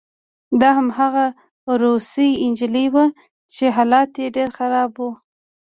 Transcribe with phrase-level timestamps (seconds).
[0.61, 1.25] دا هماغه
[1.81, 3.05] روسۍ نجلۍ وه
[3.53, 5.03] چې حالت یې ډېر خراب و